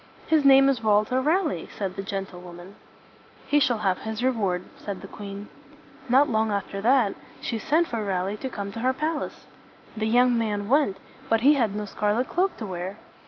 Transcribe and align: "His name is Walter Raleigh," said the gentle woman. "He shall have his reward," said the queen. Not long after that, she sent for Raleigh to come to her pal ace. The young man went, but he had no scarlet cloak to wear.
"His 0.25 0.43
name 0.43 0.67
is 0.67 0.81
Walter 0.81 1.21
Raleigh," 1.21 1.69
said 1.77 1.95
the 1.95 2.01
gentle 2.01 2.39
woman. 2.41 2.73
"He 3.45 3.59
shall 3.59 3.77
have 3.77 3.99
his 3.99 4.23
reward," 4.23 4.63
said 4.75 5.01
the 5.01 5.07
queen. 5.07 5.47
Not 6.09 6.27
long 6.27 6.49
after 6.51 6.81
that, 6.81 7.13
she 7.39 7.59
sent 7.59 7.85
for 7.87 8.03
Raleigh 8.03 8.37
to 8.37 8.49
come 8.49 8.71
to 8.71 8.79
her 8.79 8.93
pal 8.93 9.23
ace. 9.25 9.45
The 9.95 10.07
young 10.07 10.35
man 10.35 10.67
went, 10.67 10.97
but 11.29 11.41
he 11.41 11.53
had 11.53 11.75
no 11.75 11.85
scarlet 11.85 12.27
cloak 12.29 12.57
to 12.57 12.65
wear. 12.65 12.97